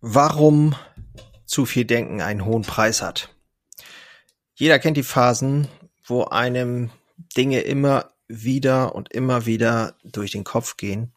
[0.00, 0.74] Warum
[1.50, 3.34] zu viel Denken einen hohen Preis hat.
[4.54, 5.66] Jeder kennt die Phasen,
[6.06, 6.90] wo einem
[7.36, 11.12] Dinge immer wieder und immer wieder durch den Kopf gehen.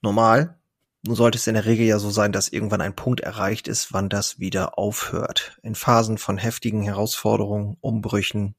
[0.00, 0.56] Normal.
[1.02, 3.92] Nun sollte es in der Regel ja so sein, dass irgendwann ein Punkt erreicht ist,
[3.92, 5.58] wann das wieder aufhört.
[5.62, 8.54] In Phasen von heftigen Herausforderungen, Umbrüchen,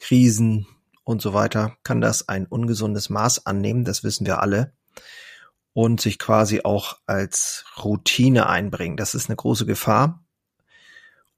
[0.00, 0.66] Krisen
[1.04, 4.72] und so weiter kann das ein ungesundes Maß annehmen, das wissen wir alle
[5.76, 8.96] und sich quasi auch als Routine einbringen.
[8.96, 10.24] Das ist eine große Gefahr.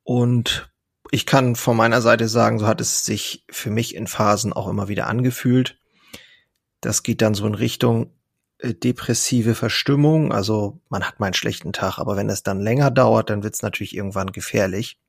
[0.05, 0.71] Und
[1.11, 4.69] ich kann von meiner Seite sagen, so hat es sich für mich in Phasen auch
[4.69, 5.81] immer wieder angefühlt.
[6.81, 8.13] Das geht dann so in Richtung
[8.59, 10.33] äh, depressive Verstimmung.
[10.33, 13.57] Also man hat mal einen schlechten Tag, aber wenn es dann länger dauert, dann wird
[13.57, 15.01] es natürlich irgendwann gefährlich.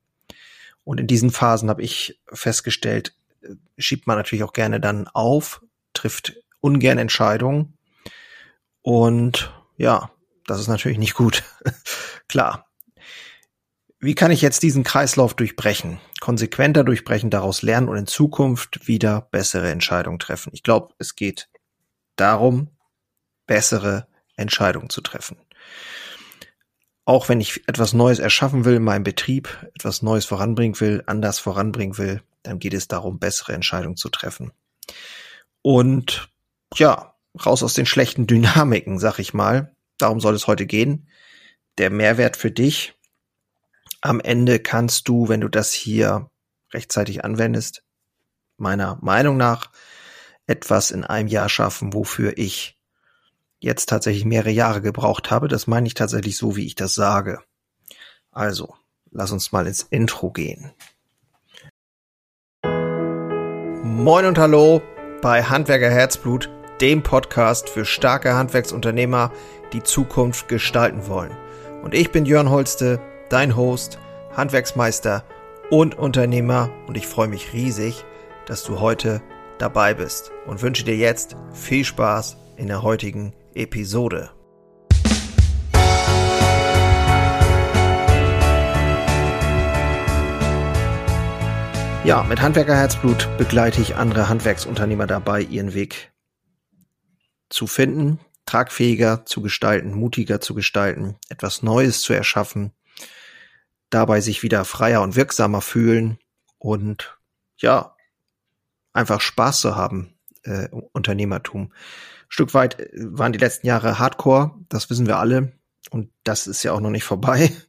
[0.82, 5.62] Und in diesen Phasen habe ich festgestellt, äh, schiebt man natürlich auch gerne dann auf,
[5.94, 7.76] trifft ungern Entscheidungen
[8.82, 10.10] und ja,
[10.46, 11.44] das ist natürlich nicht gut.
[12.28, 12.66] Klar.
[13.98, 16.00] Wie kann ich jetzt diesen Kreislauf durchbrechen?
[16.20, 20.50] Konsequenter durchbrechen, daraus lernen und in Zukunft wieder bessere Entscheidungen treffen.
[20.54, 21.48] Ich glaube, es geht
[22.16, 22.70] darum,
[23.46, 25.36] bessere Entscheidungen zu treffen.
[27.04, 31.98] Auch wenn ich etwas Neues erschaffen will, meinen Betrieb etwas Neues voranbringen will, anders voranbringen
[31.98, 34.52] will, dann geht es darum, bessere Entscheidungen zu treffen.
[35.62, 36.30] Und
[36.76, 39.74] ja, raus aus den schlechten Dynamiken, sag ich mal.
[39.98, 41.08] Darum soll es heute gehen.
[41.78, 42.94] Der Mehrwert für dich.
[44.00, 46.30] Am Ende kannst du, wenn du das hier
[46.72, 47.82] rechtzeitig anwendest,
[48.56, 49.70] meiner Meinung nach
[50.46, 52.78] etwas in einem Jahr schaffen, wofür ich
[53.58, 55.48] jetzt tatsächlich mehrere Jahre gebraucht habe.
[55.48, 57.42] Das meine ich tatsächlich so, wie ich das sage.
[58.30, 58.74] Also,
[59.10, 60.72] lass uns mal ins Intro gehen.
[63.82, 64.80] Moin und hallo
[65.20, 66.48] bei Handwerker Herzblut
[66.80, 69.32] dem Podcast für starke Handwerksunternehmer,
[69.72, 71.36] die Zukunft gestalten wollen.
[71.82, 73.98] Und ich bin Jörn Holste, dein Host,
[74.36, 75.24] Handwerksmeister
[75.70, 78.04] und Unternehmer und ich freue mich riesig,
[78.46, 79.22] dass du heute
[79.58, 84.30] dabei bist und wünsche dir jetzt viel Spaß in der heutigen Episode.
[92.02, 96.10] Ja, mit Handwerkerherzblut begleite ich andere Handwerksunternehmer dabei, ihren Weg
[97.50, 102.72] zu finden, tragfähiger zu gestalten, mutiger zu gestalten, etwas Neues zu erschaffen,
[103.90, 106.18] dabei sich wieder freier und wirksamer fühlen
[106.58, 107.18] und
[107.58, 107.94] ja,
[108.92, 111.72] einfach Spaß zu haben, äh, Unternehmertum.
[112.28, 115.52] Stück weit äh, waren die letzten Jahre Hardcore, das wissen wir alle
[115.90, 117.52] und das ist ja auch noch nicht vorbei.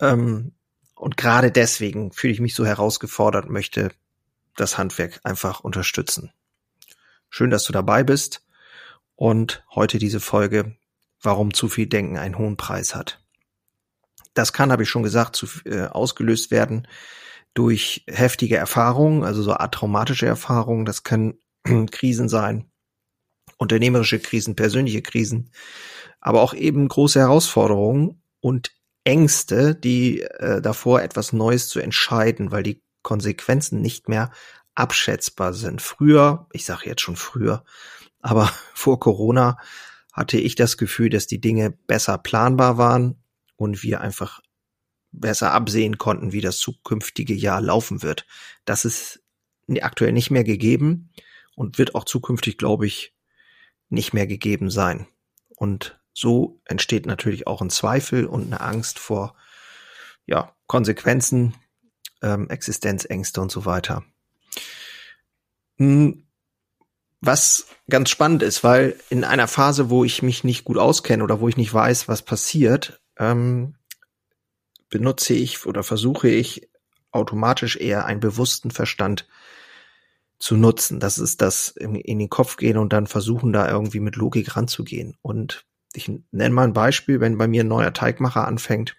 [0.00, 0.52] Ähm,
[0.94, 3.90] und gerade deswegen fühle ich mich so herausgefordert, möchte
[4.54, 6.30] das Handwerk einfach unterstützen.
[7.30, 8.46] Schön, dass du dabei bist.
[9.18, 10.76] Und heute diese Folge,
[11.20, 13.20] warum zu viel Denken einen hohen Preis hat.
[14.32, 16.86] Das kann, habe ich schon gesagt, zu, äh, ausgelöst werden
[17.52, 20.84] durch heftige Erfahrungen, also so art traumatische Erfahrungen.
[20.84, 21.34] Das können
[21.90, 22.70] Krisen sein,
[23.56, 25.50] unternehmerische Krisen, persönliche Krisen,
[26.20, 28.70] aber auch eben große Herausforderungen und
[29.02, 34.30] Ängste, die äh, davor etwas Neues zu entscheiden, weil die Konsequenzen nicht mehr
[34.76, 35.82] abschätzbar sind.
[35.82, 37.64] Früher, ich sage jetzt schon früher,
[38.20, 39.58] aber vor Corona
[40.12, 43.22] hatte ich das Gefühl, dass die Dinge besser planbar waren
[43.56, 44.40] und wir einfach
[45.12, 48.26] besser absehen konnten, wie das zukünftige Jahr laufen wird.
[48.64, 49.22] Das ist
[49.80, 51.10] aktuell nicht mehr gegeben
[51.54, 53.14] und wird auch zukünftig, glaube ich,
[53.88, 55.06] nicht mehr gegeben sein.
[55.56, 59.34] Und so entsteht natürlich auch ein Zweifel und eine Angst vor
[60.26, 61.54] ja, Konsequenzen,
[62.22, 64.04] ähm, Existenzängste und so weiter.
[65.78, 66.27] Hm,
[67.20, 71.40] was ganz spannend ist, weil in einer Phase, wo ich mich nicht gut auskenne oder
[71.40, 73.74] wo ich nicht weiß, was passiert, ähm,
[74.88, 76.70] benutze ich oder versuche ich
[77.10, 79.28] automatisch eher einen bewussten Verstand
[80.38, 81.00] zu nutzen.
[81.00, 85.16] Das ist das in, den Kopf gehen und dann versuchen, da irgendwie mit Logik ranzugehen.
[85.22, 88.96] Und ich nenne mal ein Beispiel, wenn bei mir ein neuer Teigmacher anfängt,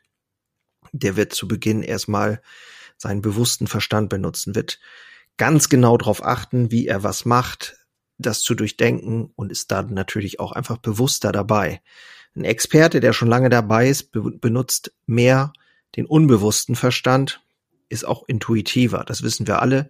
[0.92, 2.42] der wird zu Beginn erstmal
[2.98, 4.80] seinen bewussten Verstand benutzen, wird
[5.38, 7.77] ganz genau darauf achten, wie er was macht,
[8.19, 11.81] das zu durchdenken und ist dann natürlich auch einfach bewusster dabei.
[12.36, 15.54] Ein Experte, der schon lange dabei ist, be benutzt mehr
[15.95, 17.42] den unbewussten Verstand,
[17.89, 19.04] ist auch intuitiver.
[19.06, 19.89] Das wissen wir alle.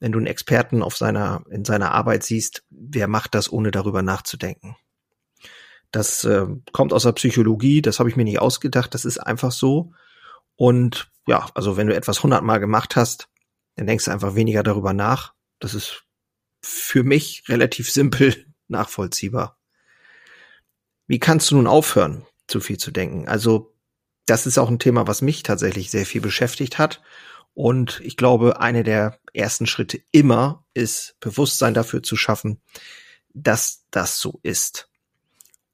[0.00, 4.02] Wenn du einen Experten auf seiner, in seiner Arbeit siehst, wer macht das, ohne darüber
[4.02, 4.76] nachzudenken?
[5.92, 9.52] Das äh, kommt aus der Psychologie, das habe ich mir nicht ausgedacht, das ist einfach
[9.52, 9.92] so.
[10.56, 13.28] Und ja, also wenn du etwas hundertmal gemacht hast,
[13.76, 15.34] dann denkst du einfach weniger darüber nach.
[15.60, 16.05] Das ist
[16.62, 19.58] für mich relativ simpel nachvollziehbar.
[21.06, 23.28] Wie kannst du nun aufhören, zu viel zu denken.
[23.28, 23.74] Also
[24.26, 27.02] das ist auch ein Thema, was mich tatsächlich sehr viel beschäftigt hat.
[27.54, 32.60] Und ich glaube, eine der ersten Schritte immer ist, Bewusstsein dafür zu schaffen,
[33.34, 34.88] dass das so ist.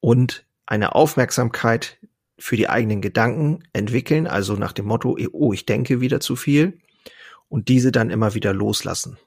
[0.00, 1.98] Und eine Aufmerksamkeit
[2.38, 6.80] für die eigenen Gedanken entwickeln, also nach dem Motto, oh, ich denke wieder zu viel
[7.48, 9.18] und diese dann immer wieder loslassen.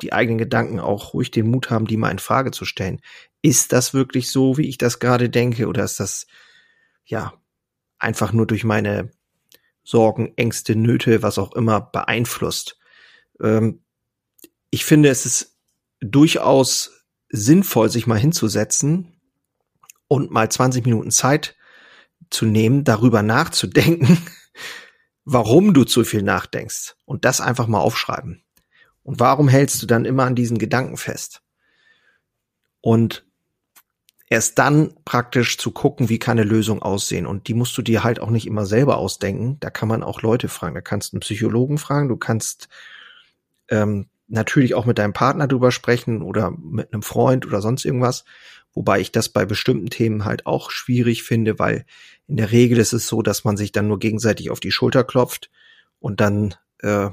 [0.00, 3.00] Die eigenen Gedanken auch ruhig den Mut haben, die mal in Frage zu stellen.
[3.42, 6.26] Ist das wirklich so, wie ich das gerade denke oder ist das,
[7.04, 7.34] ja,
[7.98, 9.10] einfach nur durch meine
[9.82, 12.78] Sorgen, Ängste, Nöte, was auch immer beeinflusst?
[13.40, 13.82] Ähm,
[14.70, 15.58] ich finde, es ist
[16.00, 19.20] durchaus sinnvoll, sich mal hinzusetzen
[20.08, 21.56] und mal 20 Minuten Zeit
[22.30, 24.18] zu nehmen, darüber nachzudenken,
[25.24, 28.44] warum du zu viel nachdenkst und das einfach mal aufschreiben.
[29.08, 31.40] Und warum hältst du dann immer an diesen Gedanken fest?
[32.82, 33.24] Und
[34.26, 37.24] erst dann praktisch zu gucken, wie kann eine Lösung aussehen.
[37.24, 39.56] Und die musst du dir halt auch nicht immer selber ausdenken.
[39.60, 40.74] Da kann man auch Leute fragen.
[40.74, 42.10] Da kannst du einen Psychologen fragen.
[42.10, 42.68] Du kannst
[43.70, 48.26] ähm, natürlich auch mit deinem Partner drüber sprechen oder mit einem Freund oder sonst irgendwas.
[48.74, 51.86] Wobei ich das bei bestimmten Themen halt auch schwierig finde, weil
[52.26, 55.02] in der Regel ist es so, dass man sich dann nur gegenseitig auf die Schulter
[55.02, 55.48] klopft
[55.98, 57.08] und dann äh,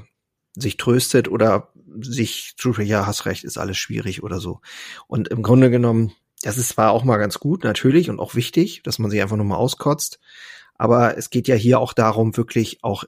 [0.56, 4.60] sich tröstet oder sich zu, ja, hast recht, ist alles schwierig oder so.
[5.06, 6.12] Und im Grunde genommen,
[6.42, 9.36] das ist zwar auch mal ganz gut, natürlich, und auch wichtig, dass man sich einfach
[9.36, 10.20] nur mal auskotzt.
[10.74, 13.04] Aber es geht ja hier auch darum, wirklich auch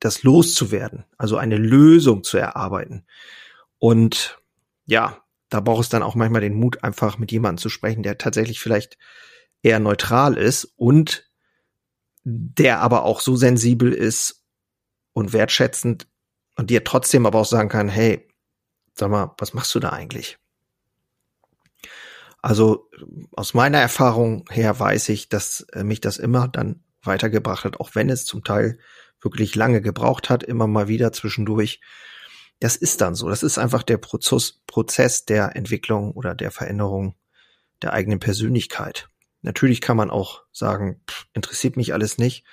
[0.00, 3.06] das loszuwerden, also eine Lösung zu erarbeiten.
[3.78, 4.38] Und
[4.86, 8.18] ja, da braucht es dann auch manchmal den Mut, einfach mit jemandem zu sprechen, der
[8.18, 8.98] tatsächlich vielleicht
[9.62, 11.30] eher neutral ist und
[12.24, 14.44] der aber auch so sensibel ist
[15.12, 16.08] und wertschätzend
[16.56, 18.28] und dir trotzdem aber auch sagen kann, hey,
[18.94, 20.38] sag mal, was machst du da eigentlich?
[22.42, 22.88] Also
[23.32, 27.94] aus meiner Erfahrung her weiß ich, dass äh, mich das immer dann weitergebracht hat, auch
[27.94, 28.78] wenn es zum Teil
[29.20, 31.80] wirklich lange gebraucht hat, immer mal wieder zwischendurch.
[32.60, 33.28] Das ist dann so.
[33.28, 37.16] Das ist einfach der Prozess, Prozess der Entwicklung oder der Veränderung
[37.82, 39.08] der eigenen Persönlichkeit.
[39.42, 42.44] Natürlich kann man auch sagen, pff, interessiert mich alles nicht,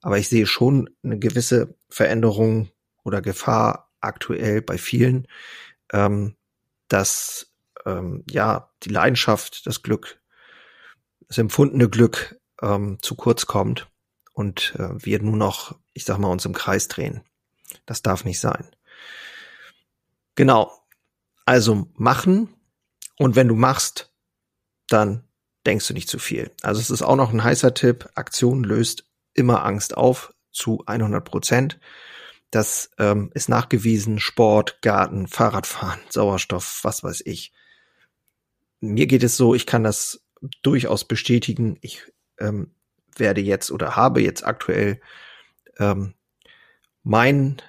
[0.00, 2.70] aber ich sehe schon eine gewisse Veränderung
[3.08, 5.26] oder Gefahr aktuell bei vielen,
[5.92, 6.36] ähm,
[6.86, 7.52] dass
[7.84, 10.20] ähm, ja die Leidenschaft, das Glück,
[11.26, 13.88] das empfundene Glück ähm, zu kurz kommt
[14.32, 17.22] und äh, wir nur noch, ich sag mal, uns im Kreis drehen.
[17.86, 18.70] Das darf nicht sein.
[20.36, 20.72] Genau.
[21.44, 22.54] Also machen
[23.18, 24.12] und wenn du machst,
[24.88, 25.24] dann
[25.66, 26.50] denkst du nicht zu viel.
[26.62, 28.08] Also es ist auch noch ein heißer Tipp.
[28.14, 31.78] Aktion löst immer Angst auf zu 100 Prozent.
[32.50, 34.18] Das ähm, ist nachgewiesen.
[34.18, 37.52] Sport, Garten, Fahrradfahren, Sauerstoff, was weiß ich.
[38.80, 40.24] Mir geht es so, ich kann das
[40.62, 41.78] durchaus bestätigen.
[41.80, 42.02] Ich
[42.38, 42.72] ähm,
[43.16, 45.00] werde jetzt oder habe jetzt aktuell
[45.78, 46.14] ähm,
[47.02, 47.60] mein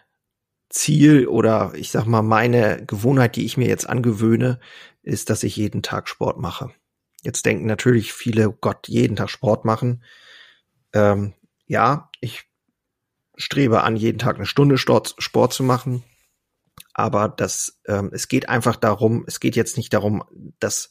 [0.70, 4.60] Ziel oder ich sag mal meine Gewohnheit, die ich mir jetzt angewöhne,
[5.02, 6.72] ist, dass ich jeden Tag Sport mache.
[7.24, 10.04] Jetzt denken natürlich viele, Gott, jeden Tag Sport machen.
[10.94, 11.34] Ähm,
[11.66, 12.49] ja, ich
[13.40, 16.04] strebe an, jeden Tag eine Stunde Sport, Sport zu machen.
[16.94, 20.24] Aber das, ähm, es geht einfach darum, es geht jetzt nicht darum,
[20.60, 20.90] dass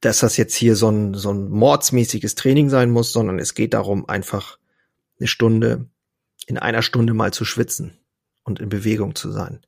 [0.00, 3.74] dass das jetzt hier so ein, so ein mordsmäßiges Training sein muss, sondern es geht
[3.74, 4.58] darum, einfach
[5.18, 5.88] eine Stunde,
[6.46, 7.98] in einer Stunde mal zu schwitzen
[8.44, 9.66] und in Bewegung zu sein.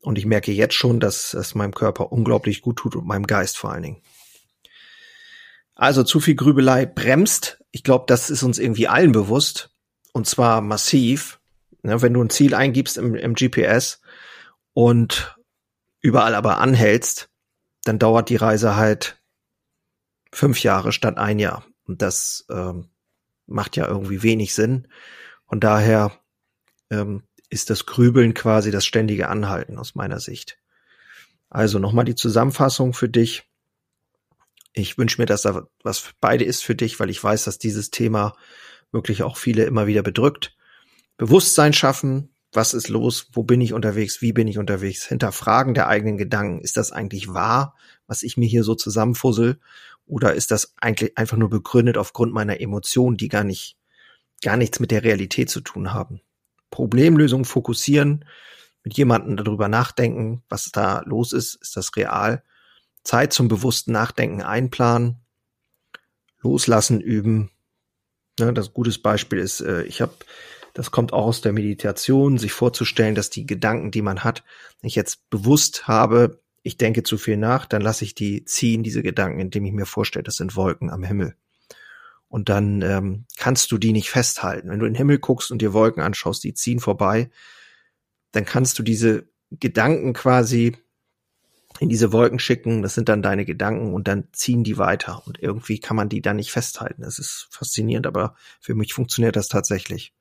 [0.00, 3.56] Und ich merke jetzt schon, dass es meinem Körper unglaublich gut tut und meinem Geist
[3.56, 4.02] vor allen Dingen.
[5.74, 7.62] Also zu viel Grübelei bremst.
[7.70, 9.71] Ich glaube, das ist uns irgendwie allen bewusst.
[10.12, 11.40] Und zwar massiv.
[11.82, 14.00] Ne, wenn du ein Ziel eingibst im, im GPS
[14.72, 15.36] und
[16.00, 17.28] überall aber anhältst,
[17.84, 19.20] dann dauert die Reise halt
[20.32, 21.64] fünf Jahre statt ein Jahr.
[21.84, 22.88] Und das ähm,
[23.46, 24.88] macht ja irgendwie wenig Sinn.
[25.46, 26.12] Und daher
[26.90, 30.58] ähm, ist das Grübeln quasi das ständige Anhalten aus meiner Sicht.
[31.50, 33.44] Also nochmal die Zusammenfassung für dich.
[34.72, 37.90] Ich wünsche mir, dass da was beide ist für dich, weil ich weiß, dass dieses
[37.90, 38.34] Thema
[38.92, 40.56] wirklich auch viele immer wieder bedrückt.
[41.16, 45.88] Bewusstsein schaffen, was ist los, wo bin ich unterwegs, wie bin ich unterwegs, hinterfragen der
[45.88, 47.74] eigenen Gedanken, ist das eigentlich wahr,
[48.06, 49.58] was ich mir hier so zusammenfussel,
[50.06, 53.78] oder ist das eigentlich einfach nur begründet aufgrund meiner Emotionen, die gar nicht,
[54.42, 56.20] gar nichts mit der Realität zu tun haben?
[56.70, 58.24] Problemlösung fokussieren,
[58.84, 62.42] mit jemandem darüber nachdenken, was da los ist, ist das real?
[63.04, 65.20] Zeit zum bewussten Nachdenken einplanen,
[66.40, 67.50] loslassen üben.
[68.38, 70.14] Ja, das gutes Beispiel ist, äh, ich habe,
[70.74, 74.42] das kommt auch aus der Meditation, sich vorzustellen, dass die Gedanken, die man hat,
[74.82, 79.02] ich jetzt bewusst habe, ich denke zu viel nach, dann lasse ich die ziehen, diese
[79.02, 81.34] Gedanken, indem ich mir vorstelle, das sind Wolken am Himmel.
[82.28, 84.70] Und dann ähm, kannst du die nicht festhalten.
[84.70, 87.30] Wenn du in den Himmel guckst und dir Wolken anschaust, die ziehen vorbei,
[88.30, 90.76] dann kannst du diese Gedanken quasi
[91.80, 92.82] in diese Wolken schicken.
[92.82, 95.22] Das sind dann deine Gedanken und dann ziehen die weiter.
[95.26, 97.02] Und irgendwie kann man die dann nicht festhalten.
[97.02, 100.12] Das ist faszinierend, aber für mich funktioniert das tatsächlich.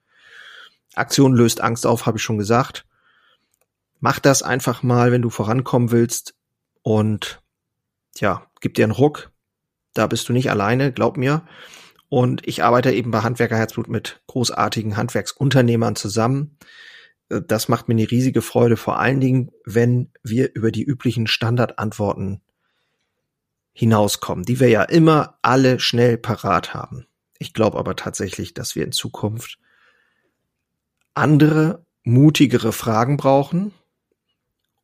[0.96, 2.86] Aktion löst Angst auf, habe ich schon gesagt.
[4.00, 6.34] Mach das einfach mal, wenn du vorankommen willst
[6.82, 7.42] und
[8.18, 9.32] ja, gib dir einen Ruck.
[9.94, 11.46] Da bist du nicht alleine, glaub mir.
[12.10, 16.58] Und ich arbeite eben bei Handwerker Herzblut mit großartigen Handwerksunternehmern zusammen.
[17.48, 22.42] Das macht mir eine riesige Freude, vor allen Dingen, wenn wir über die üblichen Standardantworten
[23.74, 27.08] hinauskommen, die wir ja immer alle schnell parat haben.
[27.40, 29.60] Ich glaube aber tatsächlich, dass wir in Zukunft
[31.14, 33.74] andere, mutigere Fragen brauchen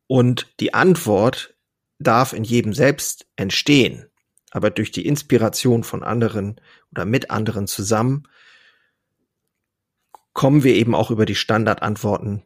[0.06, 1.54] und die Antwort
[1.98, 4.06] darf in jedem selbst entstehen,
[4.50, 6.60] aber durch die Inspiration von anderen
[6.92, 8.28] oder mit anderen zusammen
[10.38, 12.44] kommen wir eben auch über die Standardantworten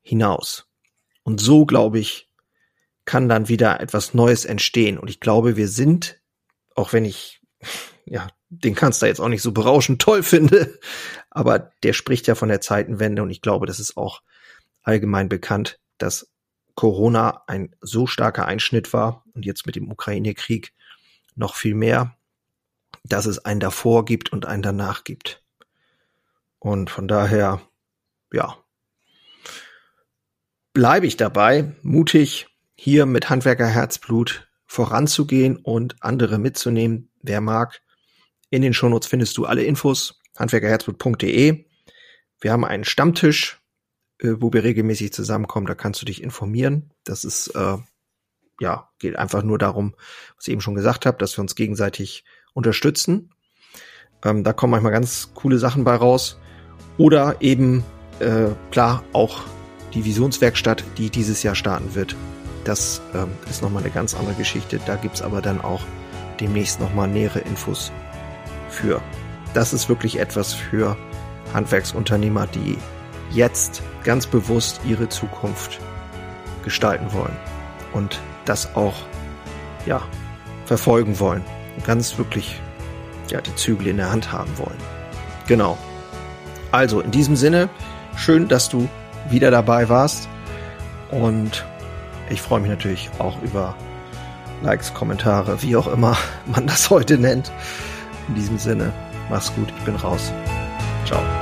[0.00, 0.68] hinaus.
[1.24, 2.30] Und so, glaube ich,
[3.04, 4.96] kann dann wieder etwas Neues entstehen.
[4.96, 6.22] Und ich glaube, wir sind,
[6.76, 7.40] auch wenn ich,
[8.04, 10.78] ja, den Kanzler jetzt auch nicht so berauschend toll finde,
[11.30, 14.22] aber der spricht ja von der Zeitenwende und ich glaube, das ist auch
[14.84, 16.30] allgemein bekannt, dass
[16.76, 20.72] Corona ein so starker Einschnitt war und jetzt mit dem Ukraine-Krieg
[21.34, 22.16] noch viel mehr,
[23.02, 25.41] dass es ein davor gibt und ein danach gibt.
[26.62, 27.60] Und von daher,
[28.32, 28.56] ja,
[30.72, 37.10] bleibe ich dabei, mutig hier mit Handwerkerherzblut voranzugehen und andere mitzunehmen.
[37.20, 37.82] Wer mag,
[38.48, 41.64] in den Shownotes findest du alle Infos, handwerkerherzblut.de.
[42.40, 43.60] Wir haben einen Stammtisch,
[44.20, 46.92] äh, wo wir regelmäßig zusammenkommen, da kannst du dich informieren.
[47.02, 47.78] Das ist, äh,
[48.60, 49.96] ja, geht einfach nur darum,
[50.36, 53.34] was ich eben schon gesagt habe, dass wir uns gegenseitig unterstützen.
[54.24, 56.38] Ähm, da kommen manchmal ganz coole Sachen bei raus.
[56.98, 57.84] Oder eben,
[58.20, 59.40] äh, klar, auch
[59.94, 62.16] die Visionswerkstatt, die dieses Jahr starten wird.
[62.64, 64.80] Das ähm, ist nochmal eine ganz andere Geschichte.
[64.86, 65.82] Da gibt's aber dann auch
[66.40, 67.92] demnächst nochmal nähere Infos
[68.68, 69.00] für.
[69.54, 70.96] Das ist wirklich etwas für
[71.52, 72.78] Handwerksunternehmer, die
[73.32, 75.78] jetzt ganz bewusst ihre Zukunft
[76.64, 77.36] gestalten wollen
[77.92, 78.94] und das auch
[79.84, 80.00] ja
[80.66, 81.42] verfolgen wollen
[81.84, 82.60] ganz wirklich
[83.30, 84.78] ja die Zügel in der Hand haben wollen.
[85.46, 85.78] Genau.
[86.72, 87.68] Also in diesem Sinne,
[88.16, 88.88] schön, dass du
[89.28, 90.28] wieder dabei warst.
[91.10, 91.64] Und
[92.30, 93.74] ich freue mich natürlich auch über
[94.62, 97.52] Likes, Kommentare, wie auch immer man das heute nennt.
[98.28, 98.92] In diesem Sinne,
[99.28, 100.32] mach's gut, ich bin raus.
[101.04, 101.41] Ciao.